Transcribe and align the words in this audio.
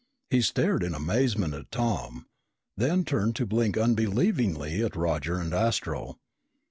He 0.31 0.41
stared 0.41 0.81
in 0.81 0.95
amazement 0.95 1.53
at 1.53 1.69
Tom, 1.69 2.25
then 2.75 3.05
turned 3.05 3.35
to 3.35 3.45
blink 3.45 3.77
unbelievingly 3.77 4.83
at 4.83 4.95
Roger 4.95 5.35
and 5.37 5.53
Astro. 5.53 6.17